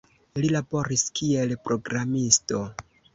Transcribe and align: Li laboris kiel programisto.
Li 0.43 0.47
laboris 0.53 1.03
kiel 1.19 1.53
programisto. 1.67 2.63